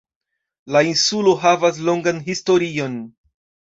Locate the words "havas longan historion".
1.43-2.97